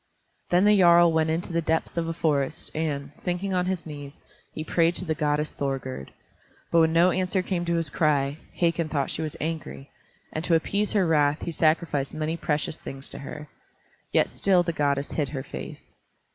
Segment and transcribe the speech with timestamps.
[0.49, 4.23] Then the jarl went into the depths of a forest, and, sinking on his knees,
[4.51, 6.09] he prayed to the goddess Thorgerd.
[6.71, 9.91] But when no answer came to his cry, Hakon thought she was angry,
[10.33, 13.47] and to appease her wrath he sacrificed many precious things to her.
[14.11, 15.93] Yet still the goddess hid her face.